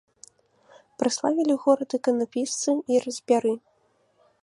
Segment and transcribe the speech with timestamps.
[1.03, 3.53] Праславілі горад іканапісцы і разьбяры.